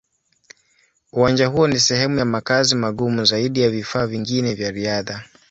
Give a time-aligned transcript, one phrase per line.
[1.13, 5.23] Uwanja huo ni sehemu ya makazi magumu zaidi ya vifaa vingine vya riadha.